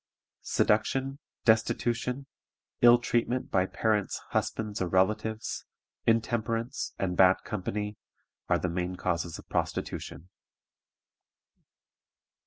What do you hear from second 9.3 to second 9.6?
of